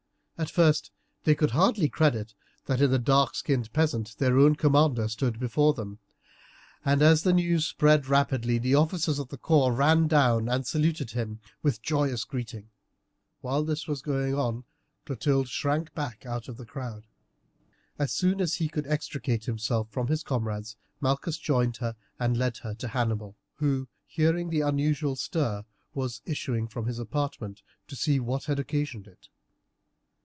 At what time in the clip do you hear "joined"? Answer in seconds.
21.37-21.77